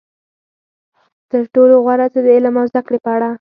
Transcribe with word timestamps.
تر 1.31 1.43
ټولو 1.53 1.75
غوره 1.85 2.07
څه 2.13 2.19
د 2.25 2.27
علم 2.35 2.55
او 2.61 2.65
زده 2.71 2.81
کړې 2.87 2.99
په 3.05 3.09
اړه. 3.15 3.29